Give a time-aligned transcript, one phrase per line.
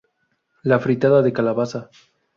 [0.63, 1.91] La fritada de calabaza.